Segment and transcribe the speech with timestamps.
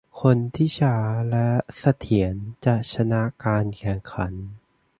[0.21, 0.95] คนที่ช้า
[1.31, 2.33] และเสถียร
[2.65, 4.33] จะชนะการแข่งขัน